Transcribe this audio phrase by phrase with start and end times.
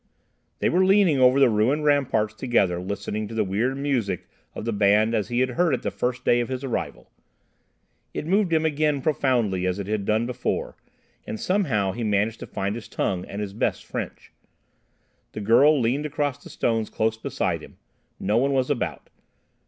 [0.57, 4.73] They were leaning over the ruined ramparts together listening to the weird music of the
[4.73, 7.11] band as he had heard it the first day of his arrival.
[8.11, 10.75] It moved him again profoundly as it had done before,
[11.27, 14.33] and somehow he managed to find his tongue and his best French.
[15.33, 17.77] The girl leaned across the stones close beside him.
[18.19, 19.07] No one was about.